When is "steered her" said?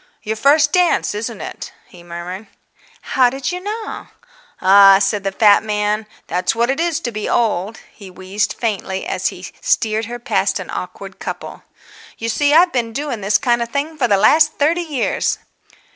9.61-10.17